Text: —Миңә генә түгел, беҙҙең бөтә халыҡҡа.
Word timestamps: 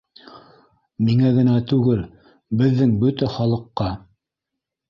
—Миңә 1.09 1.33
генә 1.35 1.57
түгел, 1.73 2.01
беҙҙең 2.63 2.97
бөтә 3.05 3.33
халыҡҡа. 3.37 3.95